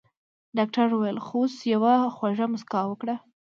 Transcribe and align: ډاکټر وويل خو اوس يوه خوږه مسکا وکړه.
ډاکټر 0.57 0.85
وويل 0.91 1.17
خو 1.25 1.37
اوس 1.43 1.55
يوه 1.73 1.93
خوږه 2.15 2.45
مسکا 2.53 2.81
وکړه. 2.87 3.15